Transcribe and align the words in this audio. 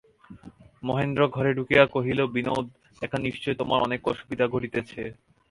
মহেন্দ্র 0.83 1.21
ঘরে 1.27 1.51
ঢুকিয়া 1.57 1.83
কহিল, 1.87 2.19
বিনোদ, 2.33 2.65
এখানে 3.01 3.23
নিশ্চয় 3.27 3.55
তোমার 3.61 3.79
অনেক 3.81 4.01
অসুবিধা 4.07 4.45
ঘটিতেছে। 4.47 5.01